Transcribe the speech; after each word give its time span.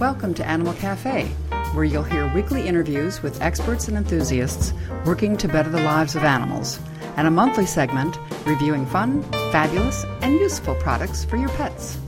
Welcome 0.00 0.32
to 0.34 0.46
Animal 0.46 0.74
Cafe, 0.74 1.24
where 1.74 1.84
you'll 1.84 2.04
hear 2.04 2.32
weekly 2.32 2.68
interviews 2.68 3.20
with 3.20 3.42
experts 3.42 3.88
and 3.88 3.96
enthusiasts 3.96 4.72
working 5.04 5.36
to 5.36 5.48
better 5.48 5.70
the 5.70 5.82
lives 5.82 6.14
of 6.14 6.22
animals, 6.22 6.78
and 7.16 7.26
a 7.26 7.32
monthly 7.32 7.66
segment 7.66 8.16
reviewing 8.46 8.86
fun, 8.86 9.24
fabulous, 9.50 10.04
and 10.22 10.34
useful 10.34 10.76
products 10.76 11.24
for 11.24 11.36
your 11.36 11.48
pets. 11.48 11.98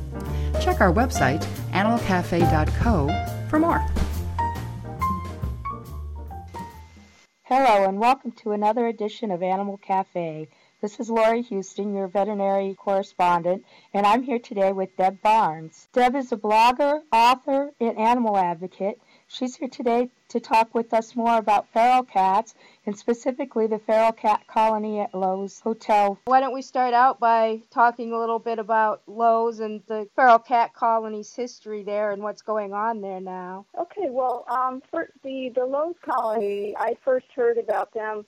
Check 0.61 0.81
our 0.81 0.93
website, 0.93 1.45
animalcafe.co, 1.73 3.49
for 3.49 3.59
more. 3.59 3.85
Hello, 7.43 7.89
and 7.89 7.99
welcome 7.99 8.31
to 8.31 8.53
another 8.53 8.87
edition 8.87 9.33
of 9.33 9.43
Animal 9.43 9.79
Cafe. 9.79 10.49
This 10.83 10.99
is 10.99 11.11
Lorie 11.11 11.43
Huston, 11.43 11.95
your 11.95 12.09
veterinary 12.09 12.75
correspondent, 12.75 13.67
and 13.93 14.07
I'm 14.07 14.23
here 14.23 14.39
today 14.39 14.73
with 14.73 14.97
Deb 14.97 15.21
Barnes. 15.21 15.91
Deb 15.93 16.17
is 16.17 16.33
a 16.33 16.39
blogger, 16.39 17.03
author, 17.13 17.73
and 17.79 17.99
animal 17.99 18.39
advocate. 18.39 18.99
She's 19.29 19.57
here 19.57 19.69
today 19.69 20.09
to 20.29 20.41
talk 20.41 20.75
with 20.75 20.95
us 20.95 21.15
more 21.15 21.37
about 21.37 21.69
feral 21.69 22.03
cats, 22.03 22.55
and 22.87 22.99
specifically 22.99 23.67
the 23.67 23.79
feral 23.79 24.13
cat 24.13 24.47
colony 24.47 25.01
at 25.01 25.13
Loews 25.13 25.61
Hotel. 25.61 26.19
Why 26.25 26.41
don't 26.41 26.55
we 26.55 26.63
start 26.63 26.95
out 26.95 27.21
by 27.21 27.61
talking 27.71 28.15
a 28.15 28.19
little 28.19 28.39
bit 28.39 28.59
about 28.59 29.03
Loews 29.07 29.61
and 29.61 29.83
the 29.87 30.09
feral 30.17 30.39
cat 30.39 30.73
colony's 30.73 31.35
history 31.35 31.83
there 31.83 32.11
and 32.13 32.23
what's 32.23 32.41
going 32.41 32.73
on 32.73 33.03
there 33.03 33.21
now? 33.21 33.67
Okay, 33.79 34.09
well, 34.09 34.47
um, 34.49 34.83
for 34.91 35.11
the 35.25 35.51
the 35.55 35.61
Loews 35.61 36.01
colony, 36.01 36.75
I 36.75 36.97
first 37.05 37.27
heard 37.37 37.59
about 37.59 37.93
them 37.93 38.25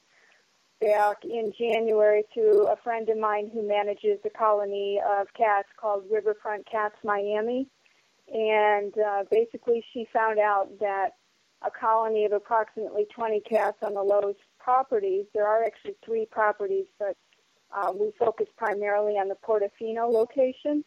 back 0.82 1.24
in 1.24 1.52
January 1.56 2.24
to 2.34 2.66
a 2.70 2.76
friend 2.82 3.08
of 3.08 3.16
mine 3.16 3.50
who 3.52 3.66
manages 3.66 4.18
a 4.24 4.30
colony 4.30 5.00
of 5.18 5.28
cats 5.34 5.68
called 5.80 6.04
Riverfront 6.10 6.66
Cats 6.70 6.96
Miami. 7.04 7.68
And 8.32 8.92
uh, 8.98 9.24
basically, 9.30 9.84
she 9.92 10.06
found 10.12 10.38
out 10.38 10.68
that 10.80 11.10
a 11.64 11.70
colony 11.70 12.24
of 12.24 12.32
approximately 12.32 13.06
20 13.14 13.40
cats 13.40 13.76
on 13.82 13.94
the 13.94 14.00
Loews 14.00 14.34
properties, 14.58 15.26
there 15.34 15.46
are 15.46 15.62
actually 15.62 15.94
three 16.04 16.26
properties, 16.26 16.86
but 16.98 17.16
uh, 17.72 17.92
we 17.94 18.12
focus 18.18 18.48
primarily 18.56 19.12
on 19.12 19.28
the 19.28 19.36
Portofino 19.36 20.12
location. 20.12 20.84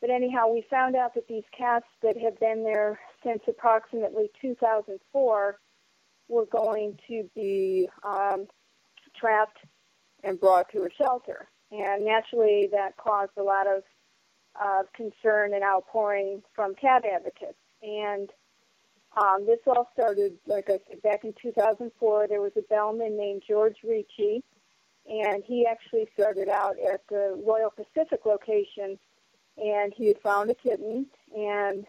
But 0.00 0.10
anyhow, 0.10 0.52
we 0.52 0.64
found 0.70 0.94
out 0.94 1.14
that 1.14 1.26
these 1.28 1.44
cats 1.56 1.86
that 2.02 2.16
have 2.18 2.38
been 2.38 2.62
there 2.62 3.00
since 3.24 3.40
approximately 3.48 4.30
2004 4.40 5.58
were 6.28 6.46
going 6.46 6.98
to 7.08 7.28
be 7.34 7.88
um, 8.02 8.46
trapped 9.18 9.58
and 10.22 10.40
brought 10.40 10.70
to 10.72 10.84
a 10.84 10.88
shelter. 10.96 11.48
And 11.70 12.04
naturally, 12.04 12.68
that 12.72 12.96
caused 12.96 13.32
a 13.36 13.42
lot 13.42 13.66
of 13.66 13.82
uh, 14.60 14.82
concern 14.94 15.54
and 15.54 15.64
outpouring 15.64 16.42
from 16.54 16.74
cat 16.74 17.04
advocates. 17.04 17.58
And 17.82 18.30
um, 19.16 19.46
this 19.46 19.58
all 19.66 19.88
started, 19.92 20.38
like 20.46 20.68
I 20.68 20.78
said, 20.88 21.02
back 21.02 21.24
in 21.24 21.34
2004. 21.40 22.26
There 22.28 22.40
was 22.40 22.52
a 22.56 22.62
bellman 22.62 23.16
named 23.16 23.42
George 23.46 23.76
Ricci, 23.84 24.42
and 25.08 25.42
he 25.44 25.66
actually 25.66 26.08
started 26.14 26.48
out 26.48 26.76
at 26.78 27.02
the 27.08 27.40
Royal 27.44 27.70
Pacific 27.70 28.20
location, 28.24 28.98
and 29.56 29.92
he 29.96 30.08
had 30.08 30.20
found 30.20 30.50
a 30.50 30.54
kitten 30.54 31.06
and 31.36 31.86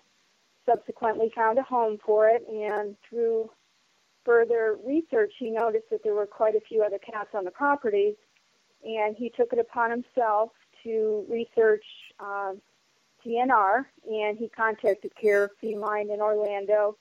subsequently 0.66 1.32
found 1.36 1.58
a 1.58 1.64
home 1.64 1.98
for 2.06 2.28
it. 2.28 2.44
And 2.48 2.96
through 3.10 3.50
further 4.26 4.78
research, 4.84 5.32
he 5.38 5.52
noticed 5.52 5.86
that 5.92 6.04
there 6.04 6.16
were 6.16 6.26
quite 6.26 6.56
a 6.56 6.60
few 6.60 6.84
other 6.84 7.00
cats 7.00 7.30
on 7.34 7.46
the 7.46 7.52
properties, 7.52 8.16
and 8.84 9.16
he 9.16 9.30
took 9.30 9.54
it 9.54 9.60
upon 9.60 9.92
himself 9.92 10.52
to 10.84 11.26
research 11.30 11.86
uh, 12.20 12.54
TNR, 13.26 13.86
and 14.10 14.38
he 14.38 14.50
contacted 14.50 15.12
Care 15.20 15.50
Feline 15.62 16.10
in 16.12 16.20
Orlando, 16.20 16.98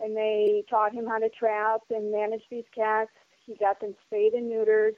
and 0.00 0.16
they 0.16 0.64
taught 0.68 0.92
him 0.92 1.06
how 1.06 1.18
to 1.18 1.28
trap 1.28 1.80
and 1.90 2.10
manage 2.10 2.42
these 2.50 2.64
cats. 2.74 3.10
He 3.46 3.54
got 3.56 3.80
them 3.80 3.94
spayed 4.06 4.32
and 4.32 4.50
neutered. 4.50 4.92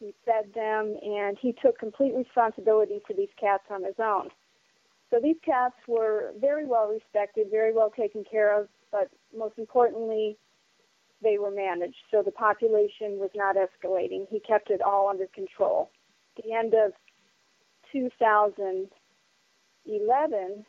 He 0.00 0.14
fed 0.24 0.52
them, 0.54 0.96
and 1.02 1.38
he 1.40 1.52
took 1.52 1.78
complete 1.78 2.14
responsibility 2.14 3.00
for 3.06 3.14
these 3.14 3.28
cats 3.40 3.64
on 3.70 3.84
his 3.84 3.94
own. 3.98 4.28
So 5.10 5.20
these 5.20 5.36
cats 5.44 5.76
were 5.86 6.32
very 6.40 6.66
well 6.66 6.88
respected, 6.88 7.48
very 7.50 7.72
well 7.72 7.90
taken 7.90 8.24
care 8.28 8.58
of, 8.58 8.68
but 8.90 9.08
most 9.36 9.58
importantly, 9.58 10.36
they 11.24 11.38
were 11.38 11.50
managed. 11.50 11.96
So 12.10 12.22
the 12.22 12.30
population 12.30 13.18
was 13.18 13.30
not 13.34 13.56
escalating. 13.56 14.28
He 14.30 14.38
kept 14.38 14.70
it 14.70 14.80
all 14.80 15.08
under 15.08 15.26
control. 15.26 15.90
At 16.38 16.44
the 16.44 16.52
end 16.52 16.74
of 16.74 16.92
2011, 17.92 20.64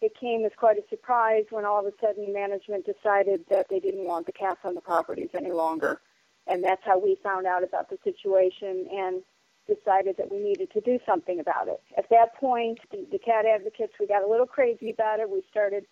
it 0.00 0.12
came 0.18 0.46
as 0.46 0.52
quite 0.56 0.78
a 0.78 0.88
surprise 0.88 1.44
when 1.50 1.66
all 1.66 1.80
of 1.80 1.86
a 1.86 1.92
sudden 2.00 2.32
management 2.32 2.86
decided 2.86 3.44
that 3.50 3.66
they 3.68 3.80
didn't 3.80 4.06
want 4.06 4.24
the 4.26 4.32
cats 4.32 4.60
on 4.64 4.74
the 4.74 4.80
properties 4.80 5.28
any 5.36 5.52
longer. 5.52 6.00
And 6.46 6.64
that's 6.64 6.82
how 6.84 6.98
we 6.98 7.18
found 7.22 7.46
out 7.46 7.62
about 7.62 7.90
the 7.90 7.98
situation 8.02 8.88
and 8.90 9.22
decided 9.66 10.16
that 10.16 10.30
we 10.30 10.38
needed 10.38 10.70
to 10.72 10.80
do 10.80 10.98
something 11.06 11.38
about 11.38 11.68
it. 11.68 11.82
At 11.96 12.08
that 12.10 12.34
point, 12.34 12.80
the, 12.90 13.06
the 13.12 13.18
cat 13.18 13.44
advocates, 13.46 13.92
we 14.00 14.06
got 14.06 14.24
a 14.24 14.28
little 14.28 14.46
crazy 14.46 14.90
about 14.90 15.20
it. 15.20 15.28
We 15.28 15.42
started 15.50 15.84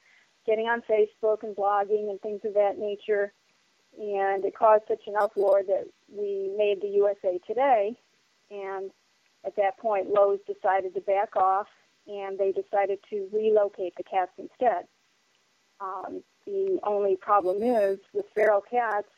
getting 0.46 0.66
on 0.66 0.82
Facebook 0.88 1.42
and 1.42 1.54
blogging 1.54 2.10
and 2.10 2.20
things 2.20 2.40
of 2.44 2.54
that 2.54 2.78
nature 2.78 3.32
and 3.96 4.44
it 4.44 4.56
caused 4.56 4.84
such 4.88 5.02
an 5.06 5.14
uproar 5.20 5.62
that 5.66 5.86
we 6.12 6.52
made 6.56 6.80
the 6.80 6.88
USA 6.88 7.38
Today. 7.46 7.96
And 8.50 8.90
at 9.44 9.56
that 9.56 9.78
point, 9.78 10.12
Loews 10.12 10.40
decided 10.46 10.94
to 10.94 11.00
back 11.00 11.36
off, 11.36 11.68
and 12.06 12.38
they 12.38 12.52
decided 12.52 12.98
to 13.10 13.28
relocate 13.32 13.94
the 13.96 14.02
cats 14.02 14.32
instead. 14.38 14.86
Um, 15.80 16.22
the 16.46 16.80
only 16.82 17.16
problem 17.16 17.62
is 17.62 17.98
with 18.12 18.26
feral 18.34 18.62
cats, 18.62 19.08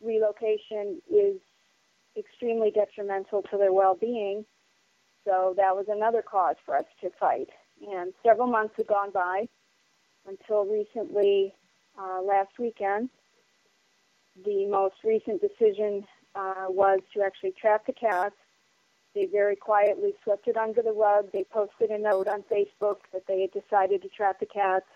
relocation 0.00 1.00
is 1.10 1.36
extremely 2.16 2.70
detrimental 2.70 3.42
to 3.50 3.56
their 3.56 3.72
well-being. 3.72 4.44
So 5.24 5.54
that 5.56 5.74
was 5.74 5.86
another 5.88 6.22
cause 6.22 6.56
for 6.64 6.76
us 6.76 6.84
to 7.00 7.10
fight. 7.18 7.48
And 7.86 8.12
several 8.24 8.46
months 8.46 8.74
had 8.76 8.86
gone 8.86 9.10
by 9.10 9.48
until 10.26 10.64
recently, 10.64 11.54
uh, 11.98 12.22
last 12.22 12.58
weekend, 12.58 13.10
the 14.44 14.66
most 14.66 14.96
recent 15.04 15.40
decision 15.40 16.06
uh, 16.34 16.66
was 16.68 17.00
to 17.14 17.22
actually 17.22 17.52
trap 17.60 17.86
the 17.86 17.92
cats. 17.92 18.34
They 19.14 19.26
very 19.26 19.56
quietly 19.56 20.14
swept 20.22 20.46
it 20.48 20.56
under 20.56 20.82
the 20.82 20.92
rug. 20.92 21.30
They 21.32 21.44
posted 21.44 21.90
a 21.90 21.98
note 21.98 22.28
on 22.28 22.42
Facebook 22.42 22.98
that 23.12 23.26
they 23.26 23.40
had 23.40 23.52
decided 23.52 24.02
to 24.02 24.08
trap 24.08 24.38
the 24.38 24.46
cats. 24.46 24.86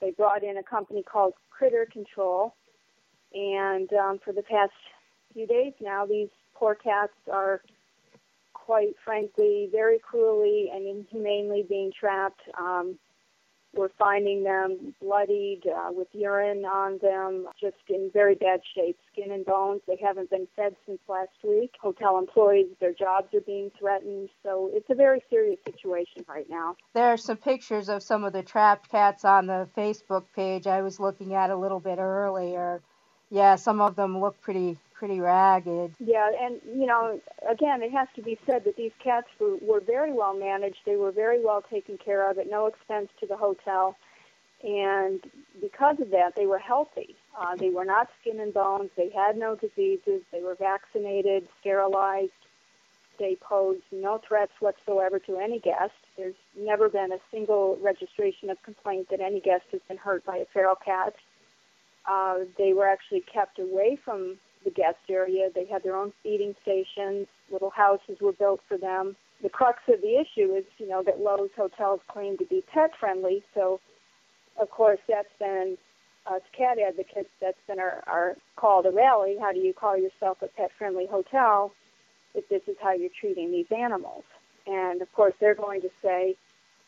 They 0.00 0.10
brought 0.10 0.42
in 0.42 0.56
a 0.56 0.62
company 0.62 1.02
called 1.02 1.34
Critter 1.50 1.86
Control. 1.90 2.54
And 3.34 3.92
um, 3.92 4.20
for 4.24 4.32
the 4.32 4.42
past 4.42 4.72
few 5.32 5.46
days 5.46 5.72
now, 5.80 6.06
these 6.06 6.28
poor 6.54 6.74
cats 6.74 7.12
are 7.30 7.62
quite 8.52 8.94
frankly 9.04 9.68
very 9.72 9.98
cruelly 9.98 10.70
and 10.72 10.86
inhumanely 10.86 11.64
being 11.68 11.92
trapped. 11.98 12.40
Um, 12.58 12.98
we're 13.74 13.88
finding 13.98 14.44
them 14.44 14.94
bloodied 15.00 15.62
uh, 15.66 15.90
with 15.92 16.08
urine 16.12 16.64
on 16.64 16.98
them, 16.98 17.46
just 17.60 17.76
in 17.88 18.10
very 18.12 18.34
bad 18.34 18.60
shape, 18.74 18.98
skin 19.12 19.32
and 19.32 19.44
bones. 19.44 19.80
They 19.86 19.98
haven't 20.02 20.30
been 20.30 20.46
fed 20.56 20.76
since 20.86 21.00
last 21.08 21.30
week. 21.42 21.72
Hotel 21.80 22.18
employees, 22.18 22.66
their 22.80 22.92
jobs 22.92 23.32
are 23.34 23.40
being 23.40 23.70
threatened. 23.78 24.28
So 24.42 24.70
it's 24.72 24.90
a 24.90 24.94
very 24.94 25.22
serious 25.30 25.58
situation 25.64 26.24
right 26.28 26.48
now. 26.48 26.76
There 26.94 27.06
are 27.06 27.16
some 27.16 27.38
pictures 27.38 27.88
of 27.88 28.02
some 28.02 28.24
of 28.24 28.32
the 28.32 28.42
trapped 28.42 28.90
cats 28.90 29.24
on 29.24 29.46
the 29.46 29.68
Facebook 29.76 30.24
page 30.36 30.66
I 30.66 30.82
was 30.82 31.00
looking 31.00 31.34
at 31.34 31.50
a 31.50 31.56
little 31.56 31.80
bit 31.80 31.98
earlier. 31.98 32.82
Yeah, 33.30 33.56
some 33.56 33.80
of 33.80 33.96
them 33.96 34.20
look 34.20 34.40
pretty 34.42 34.76
pretty 35.02 35.18
ragged. 35.18 35.92
Yeah, 35.98 36.30
and 36.40 36.60
you 36.64 36.86
know, 36.86 37.20
again, 37.50 37.82
it 37.82 37.90
has 37.90 38.06
to 38.14 38.22
be 38.22 38.38
said 38.46 38.62
that 38.62 38.76
these 38.76 38.92
cats 39.00 39.26
were, 39.40 39.56
were 39.56 39.80
very 39.80 40.12
well 40.12 40.32
managed. 40.32 40.78
They 40.86 40.94
were 40.94 41.10
very 41.10 41.44
well 41.44 41.60
taken 41.60 41.98
care 41.98 42.30
of 42.30 42.38
at 42.38 42.48
no 42.48 42.66
expense 42.66 43.08
to 43.18 43.26
the 43.26 43.36
hotel, 43.36 43.96
and 44.62 45.20
because 45.60 45.98
of 45.98 46.10
that, 46.10 46.36
they 46.36 46.46
were 46.46 46.60
healthy. 46.60 47.16
Uh, 47.36 47.56
they 47.56 47.70
were 47.70 47.84
not 47.84 48.10
skin 48.20 48.38
and 48.38 48.54
bones. 48.54 48.90
They 48.96 49.08
had 49.08 49.36
no 49.36 49.56
diseases. 49.56 50.22
They 50.30 50.40
were 50.40 50.54
vaccinated, 50.54 51.48
sterilized. 51.58 52.30
They 53.18 53.34
posed 53.40 53.82
no 53.90 54.18
threats 54.18 54.52
whatsoever 54.60 55.18
to 55.18 55.38
any 55.38 55.58
guest. 55.58 55.94
There's 56.16 56.36
never 56.56 56.88
been 56.88 57.10
a 57.10 57.18
single 57.32 57.76
registration 57.82 58.50
of 58.50 58.62
complaint 58.62 59.08
that 59.10 59.20
any 59.20 59.40
guest 59.40 59.64
has 59.72 59.80
been 59.88 59.96
hurt 59.96 60.24
by 60.24 60.36
a 60.36 60.44
feral 60.44 60.76
cat. 60.76 61.16
Uh, 62.06 62.44
they 62.56 62.72
were 62.72 62.86
actually 62.86 63.22
kept 63.22 63.58
away 63.58 63.96
from 63.96 64.38
the 64.64 64.70
guest 64.70 64.98
area. 65.08 65.48
They 65.54 65.66
had 65.66 65.82
their 65.82 65.96
own 65.96 66.12
feeding 66.22 66.54
stations. 66.62 67.26
Little 67.50 67.70
houses 67.70 68.18
were 68.20 68.32
built 68.32 68.60
for 68.68 68.78
them. 68.78 69.16
The 69.42 69.48
crux 69.48 69.80
of 69.88 70.00
the 70.00 70.16
issue 70.20 70.54
is, 70.54 70.64
you 70.78 70.88
know, 70.88 71.02
that 71.02 71.18
Loews 71.18 71.52
hotels 71.56 72.00
claim 72.08 72.38
to 72.38 72.44
be 72.46 72.62
pet 72.72 72.92
friendly. 72.98 73.42
So, 73.54 73.80
of 74.60 74.70
course, 74.70 75.00
that's 75.08 75.32
been 75.38 75.76
us 76.26 76.42
cat 76.56 76.78
advocates. 76.78 77.30
That's 77.40 77.58
been 77.66 77.80
our, 77.80 78.02
our 78.06 78.36
call 78.56 78.82
to 78.84 78.90
rally. 78.90 79.36
How 79.40 79.52
do 79.52 79.58
you 79.58 79.74
call 79.74 79.96
yourself 79.96 80.38
a 80.42 80.46
pet 80.48 80.70
friendly 80.78 81.06
hotel 81.10 81.72
if 82.34 82.48
this 82.48 82.62
is 82.68 82.76
how 82.80 82.92
you're 82.92 83.10
treating 83.20 83.50
these 83.50 83.66
animals? 83.76 84.24
And 84.66 85.02
of 85.02 85.12
course, 85.12 85.34
they're 85.40 85.56
going 85.56 85.80
to 85.82 85.90
say 86.02 86.36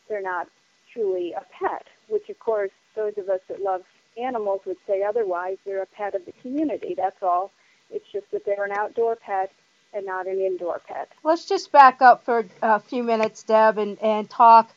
they're 0.07 0.21
not 0.21 0.47
truly 0.93 1.33
a 1.33 1.43
pet, 1.59 1.85
which 2.07 2.29
of 2.29 2.39
course 2.39 2.71
those 2.95 3.13
of 3.17 3.27
us 3.27 3.41
that 3.49 3.61
love 3.61 3.81
animals 4.17 4.61
would 4.65 4.77
say 4.87 5.03
otherwise. 5.03 5.57
They're 5.65 5.83
a 5.83 5.87
pet 5.87 6.15
of 6.15 6.25
the 6.25 6.33
community. 6.41 6.95
That's 6.95 7.21
all. 7.21 7.51
It's 7.89 8.05
just 8.11 8.29
that 8.31 8.45
they're 8.45 8.65
an 8.65 8.71
outdoor 8.71 9.15
pet 9.15 9.51
and 9.93 10.05
not 10.05 10.27
an 10.27 10.39
indoor 10.39 10.81
pet. 10.87 11.09
Let's 11.23 11.45
just 11.45 11.71
back 11.71 12.01
up 12.01 12.25
for 12.25 12.45
a 12.61 12.79
few 12.79 13.03
minutes, 13.03 13.43
Deb, 13.43 13.77
and, 13.77 13.97
and 14.01 14.29
talk 14.29 14.73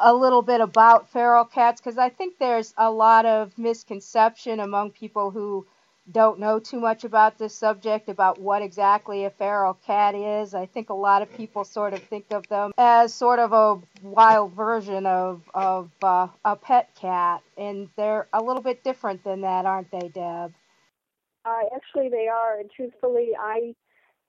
a 0.00 0.12
little 0.12 0.42
bit 0.42 0.60
about 0.60 1.10
feral 1.10 1.44
cats 1.44 1.80
because 1.80 1.98
I 1.98 2.08
think 2.08 2.38
there's 2.38 2.74
a 2.76 2.90
lot 2.90 3.26
of 3.26 3.56
misconception 3.58 4.60
among 4.60 4.90
people 4.90 5.30
who 5.30 5.66
don't 6.10 6.38
know 6.38 6.58
too 6.58 6.80
much 6.80 7.04
about 7.04 7.38
this 7.38 7.54
subject 7.54 8.08
about 8.08 8.38
what 8.38 8.60
exactly 8.60 9.24
a 9.24 9.30
feral 9.30 9.74
cat 9.86 10.14
is. 10.14 10.54
I 10.54 10.66
think 10.66 10.90
a 10.90 10.94
lot 10.94 11.22
of 11.22 11.34
people 11.34 11.64
sort 11.64 11.94
of 11.94 12.02
think 12.02 12.26
of 12.30 12.46
them 12.48 12.72
as 12.76 13.14
sort 13.14 13.38
of 13.38 13.52
a 13.52 13.80
wild 14.02 14.52
version 14.52 15.06
of 15.06 15.42
of 15.54 15.90
uh, 16.02 16.28
a 16.44 16.56
pet 16.56 16.90
cat, 16.94 17.42
and 17.56 17.88
they're 17.96 18.26
a 18.32 18.42
little 18.42 18.62
bit 18.62 18.84
different 18.84 19.24
than 19.24 19.42
that, 19.42 19.64
aren't 19.64 19.90
they, 19.90 20.08
Deb? 20.08 20.52
Uh, 21.44 21.62
actually, 21.74 22.08
they 22.08 22.28
are, 22.28 22.58
and 22.58 22.70
truthfully, 22.70 23.30
I 23.38 23.74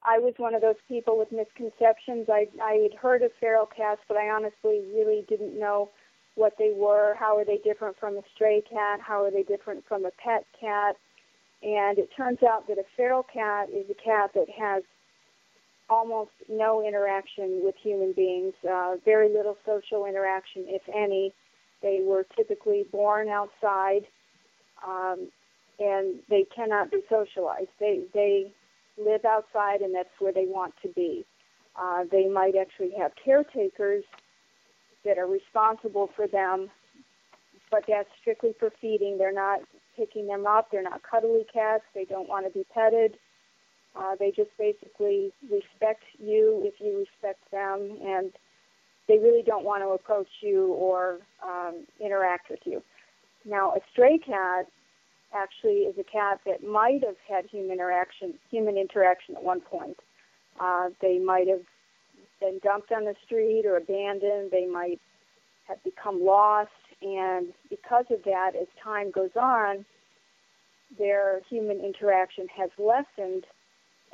I 0.03 0.19
was 0.19 0.33
one 0.37 0.53
of 0.53 0.61
those 0.61 0.79
people 0.87 1.17
with 1.17 1.31
misconceptions. 1.31 2.27
I 2.29 2.47
I 2.61 2.87
had 2.89 2.93
heard 2.93 3.21
of 3.21 3.31
feral 3.39 3.65
cats, 3.65 4.01
but 4.07 4.17
I 4.17 4.29
honestly 4.29 4.83
really 4.93 5.25
didn't 5.27 5.57
know 5.57 5.89
what 6.35 6.53
they 6.59 6.73
were. 6.75 7.15
How 7.17 7.37
are 7.37 7.45
they 7.45 7.57
different 7.63 7.97
from 7.97 8.17
a 8.17 8.21
stray 8.35 8.61
cat? 8.69 8.99
How 8.99 9.23
are 9.23 9.31
they 9.31 9.43
different 9.43 9.85
from 9.87 10.05
a 10.05 10.11
pet 10.23 10.45
cat? 10.59 10.95
And 11.63 11.97
it 11.97 12.09
turns 12.15 12.39
out 12.43 12.67
that 12.67 12.77
a 12.77 12.83
feral 12.95 13.23
cat 13.23 13.69
is 13.69 13.89
a 13.89 13.93
cat 13.95 14.31
that 14.35 14.47
has 14.49 14.83
almost 15.89 16.31
no 16.49 16.85
interaction 16.85 17.61
with 17.63 17.75
human 17.81 18.11
beings, 18.13 18.53
uh, 18.69 18.95
very 19.05 19.29
little 19.29 19.57
social 19.65 20.05
interaction, 20.05 20.65
if 20.67 20.81
any. 20.93 21.33
They 21.81 22.01
were 22.03 22.25
typically 22.35 22.85
born 22.91 23.29
outside, 23.29 24.07
um, 24.85 25.29
and 25.79 26.19
they 26.29 26.45
cannot 26.55 26.91
be 26.91 27.01
socialized. 27.09 27.69
They 27.79 28.01
they 28.13 28.51
live 28.97 29.25
outside, 29.25 29.81
and 29.81 29.93
that's 29.93 30.09
where 30.19 30.33
they 30.33 30.45
want 30.45 30.73
to 30.81 30.89
be. 30.89 31.25
Uh, 31.75 32.03
they 32.09 32.27
might 32.27 32.55
actually 32.55 32.91
have 32.97 33.11
caretakers 33.23 34.03
that 35.03 35.17
are 35.17 35.27
responsible 35.27 36.09
for 36.15 36.27
them, 36.27 36.69
but 37.69 37.83
that's 37.87 38.09
strictly 38.21 38.55
for 38.59 38.71
feeding. 38.81 39.17
They're 39.17 39.33
not 39.33 39.59
picking 39.97 40.27
them 40.27 40.45
up. 40.47 40.71
They're 40.71 40.83
not 40.83 41.01
cuddly 41.03 41.45
cats. 41.51 41.83
They 41.93 42.05
don't 42.05 42.29
want 42.29 42.45
to 42.45 42.51
be 42.51 42.65
petted. 42.73 43.17
Uh, 43.95 44.15
they 44.19 44.31
just 44.31 44.49
basically 44.57 45.31
respect 45.49 46.03
you 46.19 46.61
if 46.63 46.73
you 46.79 46.97
respect 46.97 47.39
them, 47.51 47.97
and 48.03 48.31
they 49.07 49.17
really 49.19 49.43
don't 49.43 49.63
want 49.63 49.83
to 49.83 49.89
approach 49.89 50.27
you 50.41 50.73
or 50.73 51.19
um, 51.43 51.85
interact 51.99 52.49
with 52.49 52.59
you. 52.65 52.81
Now, 53.45 53.73
a 53.73 53.79
stray 53.91 54.17
cat 54.17 54.67
actually 55.35 55.81
is 55.89 55.95
a 55.99 56.03
cat 56.03 56.39
that 56.45 56.63
might 56.63 57.03
have 57.03 57.17
had 57.27 57.45
human 57.45 57.73
interaction, 57.73 58.33
human 58.49 58.77
interaction 58.77 59.35
at 59.35 59.43
one 59.43 59.61
point. 59.61 59.97
Uh, 60.59 60.89
they 61.01 61.19
might 61.19 61.47
have 61.47 61.61
been 62.39 62.59
dumped 62.63 62.91
on 62.91 63.05
the 63.05 63.15
street 63.25 63.65
or 63.65 63.77
abandoned. 63.77 64.51
They 64.51 64.65
might 64.65 64.99
have 65.67 65.83
become 65.83 66.23
lost, 66.23 66.69
and 67.01 67.47
because 67.69 68.05
of 68.11 68.23
that, 68.23 68.51
as 68.59 68.67
time 68.83 69.11
goes 69.11 69.31
on, 69.35 69.85
their 70.97 71.41
human 71.49 71.79
interaction 71.79 72.47
has 72.55 72.69
lessened, 72.77 73.45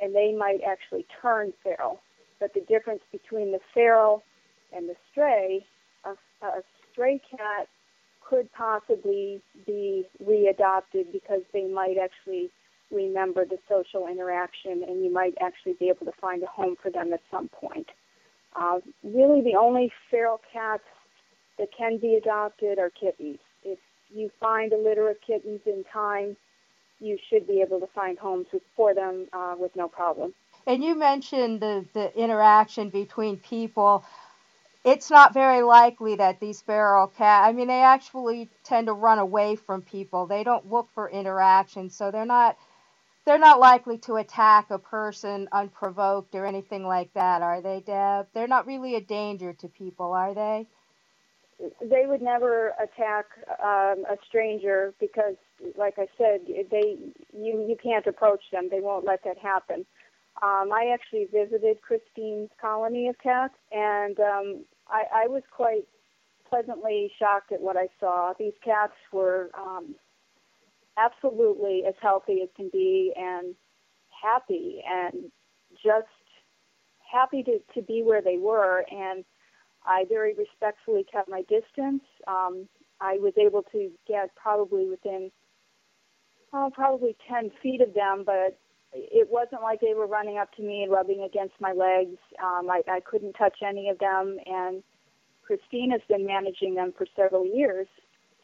and 0.00 0.14
they 0.14 0.34
might 0.36 0.60
actually 0.66 1.06
turn 1.20 1.52
feral. 1.62 2.00
But 2.40 2.54
the 2.54 2.62
difference 2.62 3.02
between 3.12 3.52
the 3.52 3.60
feral 3.72 4.22
and 4.74 4.88
the 4.88 4.96
stray, 5.10 5.64
a, 6.04 6.10
a 6.44 6.62
stray 6.90 7.20
cat 7.30 7.68
could 8.28 8.52
possibly 8.52 9.40
be 9.66 10.04
readopted 10.22 11.12
because 11.12 11.42
they 11.52 11.66
might 11.66 11.96
actually 12.02 12.50
remember 12.90 13.44
the 13.44 13.58
social 13.68 14.06
interaction 14.06 14.84
and 14.86 15.04
you 15.04 15.12
might 15.12 15.34
actually 15.40 15.74
be 15.74 15.88
able 15.88 16.06
to 16.06 16.12
find 16.20 16.42
a 16.42 16.46
home 16.46 16.76
for 16.82 16.90
them 16.90 17.12
at 17.12 17.20
some 17.30 17.48
point. 17.48 17.88
Uh, 18.54 18.80
really, 19.02 19.40
the 19.40 19.56
only 19.58 19.90
feral 20.10 20.40
cats 20.52 20.82
that 21.58 21.68
can 21.76 21.98
be 21.98 22.14
adopted 22.14 22.78
are 22.78 22.90
kittens. 22.90 23.38
If 23.64 23.78
you 24.10 24.30
find 24.38 24.72
a 24.72 24.76
litter 24.76 25.08
of 25.08 25.16
kittens 25.26 25.60
in 25.64 25.84
time, 25.90 26.36
you 27.00 27.18
should 27.28 27.46
be 27.46 27.60
able 27.60 27.80
to 27.80 27.88
find 27.94 28.18
homes 28.18 28.46
for 28.76 28.94
them 28.94 29.26
uh, 29.32 29.54
with 29.58 29.74
no 29.74 29.88
problem. 29.88 30.34
And 30.66 30.84
you 30.84 30.94
mentioned 30.94 31.60
the, 31.60 31.84
the 31.92 32.16
interaction 32.16 32.90
between 32.90 33.38
people 33.38 34.04
it's 34.84 35.10
not 35.10 35.34
very 35.34 35.62
likely 35.62 36.16
that 36.16 36.40
these 36.40 36.62
feral 36.62 37.08
cats, 37.08 37.48
I 37.48 37.52
mean, 37.52 37.68
they 37.68 37.82
actually 37.82 38.50
tend 38.64 38.88
to 38.88 38.94
run 38.94 39.18
away 39.18 39.56
from 39.56 39.82
people. 39.82 40.26
They 40.26 40.44
don't 40.44 40.70
look 40.70 40.90
for 40.94 41.10
interaction, 41.10 41.90
so 41.90 42.10
they're 42.10 42.26
not 42.26 42.56
they're 43.26 43.38
not 43.38 43.60
likely 43.60 43.98
to 43.98 44.16
attack 44.16 44.70
a 44.70 44.78
person 44.78 45.48
unprovoked 45.52 46.34
or 46.34 46.46
anything 46.46 46.86
like 46.86 47.12
that, 47.14 47.42
are 47.42 47.62
they, 47.62 47.80
Deb? 47.80 48.28
They're 48.34 48.48
not 48.48 48.66
really 48.66 48.96
a 48.96 49.02
danger 49.02 49.52
to 49.54 49.68
people, 49.68 50.12
are 50.12 50.34
they? 50.34 50.66
They 51.82 52.04
would 52.06 52.22
never 52.22 52.72
attack 52.82 53.26
um, 53.62 54.04
a 54.10 54.16
stranger 54.28 54.94
because, 55.00 55.36
like 55.78 55.94
I 55.98 56.08
said, 56.18 56.40
they 56.70 56.98
you 57.32 57.66
you 57.68 57.76
can't 57.82 58.06
approach 58.06 58.42
them. 58.52 58.68
They 58.70 58.80
won't 58.80 59.06
let 59.06 59.24
that 59.24 59.38
happen. 59.38 59.86
Um, 60.42 60.70
I 60.72 60.90
actually 60.92 61.26
visited 61.32 61.80
Christine's 61.82 62.50
colony 62.60 63.08
of 63.08 63.16
cats, 63.18 63.54
and 63.70 64.18
um, 64.18 64.64
I, 64.88 65.24
I 65.24 65.28
was 65.28 65.42
quite 65.54 65.84
pleasantly 66.48 67.12
shocked 67.18 67.52
at 67.52 67.60
what 67.60 67.76
I 67.76 67.86
saw. 68.00 68.32
These 68.38 68.54
cats 68.64 68.92
were 69.12 69.50
um, 69.56 69.94
absolutely 70.98 71.84
as 71.86 71.94
healthy 72.02 72.40
as 72.42 72.48
can 72.56 72.70
be 72.72 73.12
and 73.16 73.54
happy 74.22 74.82
and 74.86 75.30
just 75.74 76.08
happy 77.10 77.42
to, 77.44 77.58
to 77.74 77.82
be 77.82 78.02
where 78.02 78.20
they 78.20 78.36
were. 78.36 78.84
And 78.90 79.24
I 79.86 80.04
very 80.08 80.34
respectfully 80.34 81.04
kept 81.10 81.28
my 81.28 81.42
distance. 81.42 82.02
Um, 82.26 82.68
I 83.00 83.18
was 83.18 83.32
able 83.38 83.62
to 83.72 83.90
get 84.06 84.34
probably 84.34 84.86
within 84.88 85.30
oh, 86.52 86.70
probably 86.74 87.16
10 87.28 87.50
feet 87.62 87.80
of 87.80 87.94
them, 87.94 88.24
but 88.26 88.58
it 88.92 89.28
wasn't 89.30 89.62
like 89.62 89.80
they 89.80 89.94
were 89.94 90.06
running 90.06 90.38
up 90.38 90.52
to 90.54 90.62
me 90.62 90.82
and 90.82 90.92
rubbing 90.92 91.22
against 91.22 91.54
my 91.60 91.72
legs. 91.72 92.18
Um, 92.42 92.70
I, 92.70 92.82
I 92.88 93.00
couldn't 93.00 93.34
touch 93.34 93.58
any 93.66 93.88
of 93.88 93.98
them, 93.98 94.38
and 94.46 94.82
Christine 95.42 95.90
has 95.90 96.00
been 96.08 96.26
managing 96.26 96.74
them 96.74 96.92
for 96.96 97.06
several 97.16 97.46
years, 97.46 97.86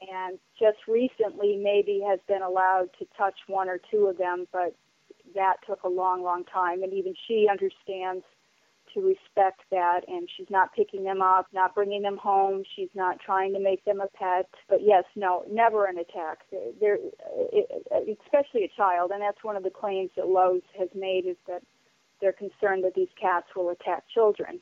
and 0.00 0.38
just 0.58 0.78
recently 0.86 1.56
maybe 1.62 2.02
has 2.08 2.20
been 2.28 2.42
allowed 2.42 2.88
to 2.98 3.06
touch 3.16 3.34
one 3.46 3.68
or 3.68 3.80
two 3.90 4.06
of 4.06 4.18
them, 4.18 4.46
but 4.52 4.74
that 5.34 5.56
took 5.66 5.82
a 5.82 5.88
long, 5.88 6.22
long 6.22 6.44
time, 6.44 6.82
and 6.82 6.92
even 6.92 7.14
she 7.26 7.46
understands 7.50 8.24
to 8.94 9.00
respect 9.00 9.60
that 9.70 10.00
and 10.08 10.28
she's 10.36 10.50
not 10.50 10.72
picking 10.74 11.04
them 11.04 11.22
up, 11.22 11.46
not 11.52 11.74
bringing 11.74 12.02
them 12.02 12.16
home, 12.16 12.62
she's 12.76 12.88
not 12.94 13.18
trying 13.20 13.52
to 13.54 13.60
make 13.60 13.84
them 13.84 14.00
a 14.00 14.06
pet. 14.08 14.48
But 14.68 14.78
yes, 14.82 15.04
no, 15.16 15.44
never 15.50 15.86
an 15.86 15.98
attack. 15.98 16.38
There, 16.80 16.98
especially 17.92 18.64
a 18.64 18.76
child, 18.76 19.10
and 19.12 19.22
that's 19.22 19.42
one 19.42 19.56
of 19.56 19.62
the 19.62 19.70
claims 19.70 20.10
that 20.16 20.26
Loews 20.26 20.62
has 20.78 20.88
made 20.94 21.26
is 21.26 21.36
that 21.46 21.62
they're 22.20 22.32
concerned 22.32 22.84
that 22.84 22.94
these 22.94 23.08
cats 23.20 23.46
will 23.54 23.70
attack 23.70 24.04
children. 24.12 24.60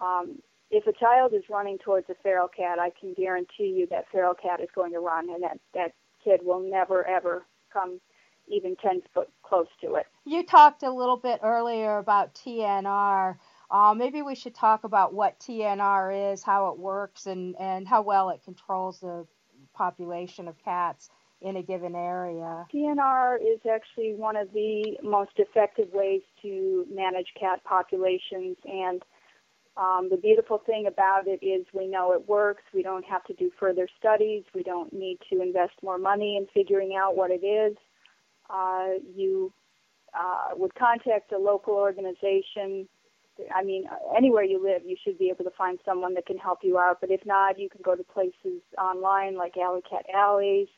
Um, 0.00 0.38
if 0.70 0.86
a 0.86 0.92
child 0.92 1.32
is 1.34 1.44
running 1.48 1.78
towards 1.78 2.08
a 2.10 2.14
feral 2.22 2.48
cat, 2.48 2.78
I 2.78 2.90
can 2.98 3.14
guarantee 3.14 3.74
you 3.76 3.86
that 3.90 4.06
feral 4.10 4.34
cat 4.34 4.60
is 4.60 4.68
going 4.74 4.92
to 4.92 5.00
run, 5.00 5.28
and 5.30 5.42
that 5.42 5.58
that 5.74 5.92
kid 6.22 6.40
will 6.42 6.60
never 6.60 7.06
ever 7.06 7.44
come 7.72 8.00
even 8.48 8.76
10 8.76 9.02
foot 9.12 9.28
close 9.42 9.66
to 9.80 9.94
it. 9.94 10.06
You 10.24 10.44
talked 10.44 10.82
a 10.82 10.90
little 10.90 11.16
bit 11.16 11.40
earlier 11.42 11.98
about 11.98 12.34
TNR. 12.34 13.36
Uh, 13.74 13.92
maybe 13.92 14.22
we 14.22 14.36
should 14.36 14.54
talk 14.54 14.84
about 14.84 15.12
what 15.12 15.40
TNR 15.40 16.32
is, 16.32 16.44
how 16.44 16.68
it 16.68 16.78
works, 16.78 17.26
and, 17.26 17.56
and 17.58 17.88
how 17.88 18.02
well 18.02 18.30
it 18.30 18.40
controls 18.44 19.00
the 19.00 19.26
population 19.74 20.46
of 20.46 20.54
cats 20.64 21.10
in 21.40 21.56
a 21.56 21.62
given 21.62 21.96
area. 21.96 22.64
TNR 22.72 23.38
is 23.40 23.58
actually 23.68 24.14
one 24.14 24.36
of 24.36 24.52
the 24.52 24.96
most 25.02 25.32
effective 25.38 25.88
ways 25.92 26.22
to 26.40 26.86
manage 26.88 27.26
cat 27.38 27.64
populations, 27.64 28.56
and 28.64 29.02
um, 29.76 30.08
the 30.08 30.18
beautiful 30.18 30.58
thing 30.64 30.86
about 30.86 31.26
it 31.26 31.44
is 31.44 31.66
we 31.72 31.88
know 31.88 32.12
it 32.12 32.28
works. 32.28 32.62
We 32.72 32.84
don't 32.84 33.04
have 33.06 33.24
to 33.24 33.34
do 33.34 33.50
further 33.58 33.88
studies. 33.98 34.44
We 34.54 34.62
don't 34.62 34.92
need 34.92 35.18
to 35.32 35.42
invest 35.42 35.72
more 35.82 35.98
money 35.98 36.36
in 36.36 36.46
figuring 36.54 36.94
out 36.94 37.16
what 37.16 37.32
it 37.32 37.44
is. 37.44 37.76
Uh, 38.48 39.00
you 39.16 39.52
uh, 40.16 40.54
would 40.54 40.76
contact 40.76 41.32
a 41.32 41.38
local 41.38 41.74
organization 41.74 42.86
I 43.54 43.64
mean, 43.64 43.84
anywhere 44.16 44.44
you 44.44 44.62
live, 44.62 44.82
you 44.84 44.96
should 45.02 45.18
be 45.18 45.28
able 45.30 45.44
to 45.44 45.56
find 45.56 45.78
someone 45.84 46.14
that 46.14 46.26
can 46.26 46.38
help 46.38 46.60
you 46.62 46.78
out. 46.78 46.98
But 47.00 47.10
if 47.10 47.24
not, 47.26 47.58
you 47.58 47.68
can 47.68 47.80
go 47.82 47.94
to 47.94 48.04
places 48.04 48.62
online 48.78 49.36
like 49.36 49.56
Alley 49.56 49.82
Cat 49.88 50.06
Allies, 50.14 50.68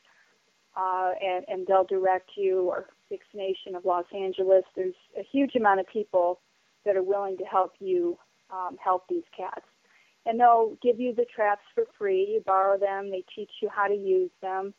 uh, 0.75 1.11
and, 1.21 1.45
and 1.47 1.67
they'll 1.67 1.83
direct 1.85 2.31
you, 2.35 2.61
or 2.61 2.87
FixNation 3.11 3.75
of 3.75 3.85
Los 3.85 4.05
Angeles. 4.13 4.63
There's 4.75 4.95
a 5.17 5.23
huge 5.31 5.55
amount 5.55 5.79
of 5.79 5.87
people 5.87 6.39
that 6.85 6.95
are 6.95 7.03
willing 7.03 7.37
to 7.37 7.43
help 7.45 7.73
you 7.79 8.17
um, 8.51 8.77
help 8.83 9.07
these 9.07 9.23
cats. 9.35 9.65
and 10.27 10.39
they'll 10.39 10.77
give 10.81 10.99
you 10.99 11.13
the 11.15 11.25
traps 11.25 11.63
for 11.73 11.85
free. 11.97 12.27
You 12.33 12.43
borrow 12.45 12.77
them. 12.77 13.09
They 13.09 13.23
teach 13.33 13.51
you 13.61 13.69
how 13.73 13.87
to 13.87 13.95
use 13.95 14.31
them. 14.41 14.73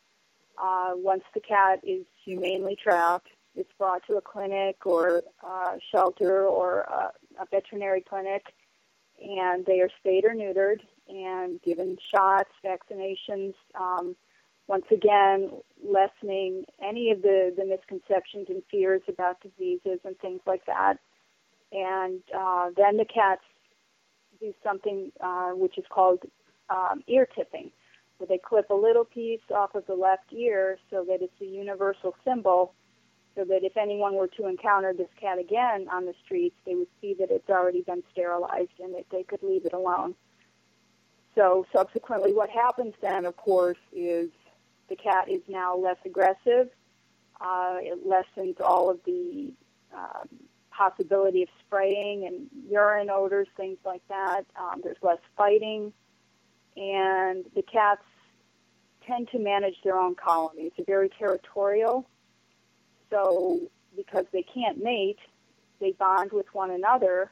Uh, 0.61 0.91
once 0.95 1.23
the 1.33 1.39
cat 1.39 1.79
is 1.83 2.05
humanely 2.23 2.77
trapped, 2.81 3.29
it's 3.55 3.71
brought 3.77 4.05
to 4.07 4.17
a 4.17 4.21
clinic 4.21 4.85
or 4.85 5.23
a 5.43 5.79
shelter 5.91 6.45
or 6.45 6.81
a, 6.81 7.11
a 7.39 7.45
veterinary 7.51 8.01
clinic, 8.01 8.53
and 9.21 9.65
they 9.65 9.79
are 9.81 9.89
spayed 9.99 10.25
or 10.25 10.33
neutered 10.33 10.81
and 11.07 11.61
given 11.61 11.97
shots, 12.13 12.49
vaccinations. 12.63 13.53
Um, 13.79 14.15
once 14.67 14.85
again, 14.91 15.49
lessening 15.83 16.63
any 16.81 17.09
of 17.09 17.23
the, 17.23 17.51
the 17.57 17.65
misconceptions 17.65 18.47
and 18.49 18.61
fears 18.69 19.01
about 19.07 19.41
diseases 19.41 19.99
and 20.05 20.17
things 20.19 20.41
like 20.45 20.65
that. 20.67 20.99
And 21.71 22.21
uh, 22.37 22.69
then 22.77 22.97
the 22.97 23.05
cats 23.05 23.41
do 24.39 24.53
something 24.63 25.11
uh, 25.21 25.51
which 25.51 25.77
is 25.77 25.85
called 25.89 26.19
um, 26.69 27.03
ear 27.07 27.27
tipping, 27.35 27.71
where 28.17 28.27
they 28.27 28.37
clip 28.37 28.69
a 28.69 28.75
little 28.75 29.05
piece 29.05 29.41
off 29.53 29.73
of 29.75 29.85
the 29.87 29.95
left 29.95 30.31
ear 30.31 30.77
so 30.91 31.03
that 31.07 31.21
it's 31.21 31.41
a 31.41 31.45
universal 31.45 32.15
symbol, 32.23 32.73
so 33.39 33.45
that 33.45 33.63
if 33.63 33.77
anyone 33.77 34.15
were 34.15 34.27
to 34.27 34.47
encounter 34.47 34.93
this 34.93 35.07
cat 35.19 35.39
again 35.39 35.87
on 35.89 36.05
the 36.05 36.13
streets, 36.25 36.55
they 36.65 36.75
would 36.75 36.89
see 36.99 37.15
that 37.17 37.31
it's 37.31 37.49
already 37.49 37.81
been 37.81 38.03
sterilized 38.11 38.77
and 38.83 38.93
that 38.93 39.05
they 39.11 39.23
could 39.23 39.41
leave 39.41 39.65
it 39.65 39.71
alone. 39.71 40.13
So 41.35 41.65
subsequently, 41.73 42.33
what 42.33 42.49
happens 42.49 42.93
then, 43.01 43.25
of 43.25 43.37
course, 43.37 43.77
is 43.93 44.29
the 44.89 44.97
cat 44.97 45.29
is 45.29 45.41
now 45.47 45.77
less 45.77 45.95
aggressive. 46.05 46.69
Uh, 47.39 47.77
it 47.79 48.05
lessens 48.05 48.57
all 48.59 48.89
of 48.89 48.99
the 49.05 49.53
um, 49.95 50.27
possibility 50.69 51.43
of 51.43 51.49
spraying 51.65 52.25
and 52.25 52.47
urine 52.69 53.09
odors, 53.09 53.47
things 53.55 53.77
like 53.85 54.01
that. 54.09 54.41
Um, 54.59 54.81
there's 54.83 54.97
less 55.01 55.19
fighting, 55.37 55.93
and 56.75 57.45
the 57.55 57.61
cats 57.61 58.03
tend 59.07 59.29
to 59.31 59.39
manage 59.39 59.75
their 59.85 59.97
own 59.97 60.15
colonies. 60.15 60.73
They're 60.75 60.85
very 60.85 61.09
territorial, 61.17 62.05
so 63.09 63.59
because 63.95 64.25
they 64.31 64.43
can't 64.43 64.81
mate, 64.81 65.19
they 65.79 65.91
bond 65.91 66.31
with 66.31 66.47
one 66.53 66.71
another. 66.71 67.31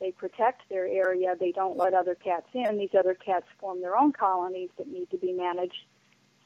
They 0.00 0.12
protect 0.12 0.62
their 0.68 0.86
area. 0.86 1.34
They 1.38 1.52
don't 1.52 1.76
let 1.76 1.92
other 1.92 2.14
cats 2.14 2.46
in. 2.54 2.78
These 2.78 2.94
other 2.98 3.14
cats 3.14 3.46
form 3.58 3.80
their 3.80 3.96
own 3.96 4.12
colonies 4.12 4.70
that 4.78 4.86
need 4.88 5.10
to 5.10 5.18
be 5.18 5.32
managed. 5.32 5.84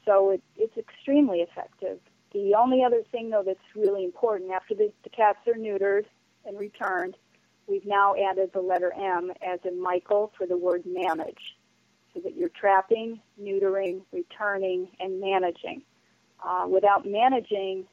So 0.06 0.30
it, 0.30 0.42
it's 0.56 0.76
extremely 0.76 1.40
effective. 1.40 1.98
The 2.32 2.54
only 2.54 2.82
other 2.82 3.02
thing, 3.12 3.30
though, 3.30 3.42
that's 3.44 3.58
really 3.76 4.04
important 4.04 4.52
after 4.52 4.74
the, 4.74 4.90
the 5.04 5.10
cats 5.10 5.38
are 5.46 5.54
neutered 5.54 6.06
and 6.46 6.58
returned, 6.58 7.16
we've 7.66 7.86
now 7.86 8.14
added 8.14 8.50
the 8.54 8.60
letter 8.60 8.92
M 8.92 9.30
as 9.46 9.60
in 9.64 9.80
Michael 9.80 10.32
for 10.36 10.46
the 10.46 10.56
word 10.56 10.84
manage, 10.86 11.56
so 12.14 12.20
that 12.20 12.34
you're 12.34 12.48
trapping, 12.48 13.20
neutering, 13.40 14.02
returning, 14.12 14.88
and 14.98 15.20
managing. 15.20 15.82
Uh, 16.42 16.66
without 16.66 17.06
managing, 17.06 17.86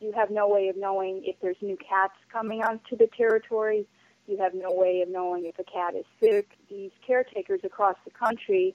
you 0.00 0.12
have 0.12 0.30
no 0.30 0.48
way 0.48 0.68
of 0.68 0.76
knowing 0.76 1.22
if 1.24 1.36
there's 1.40 1.56
new 1.60 1.76
cats 1.76 2.14
coming 2.32 2.62
onto 2.62 2.96
the 2.96 3.08
territory. 3.16 3.86
You 4.26 4.38
have 4.38 4.54
no 4.54 4.72
way 4.72 5.02
of 5.02 5.08
knowing 5.08 5.44
if 5.46 5.58
a 5.58 5.64
cat 5.64 5.94
is 5.94 6.04
sick. 6.20 6.48
These 6.70 6.90
caretakers 7.06 7.60
across 7.64 7.96
the 8.04 8.10
country 8.10 8.74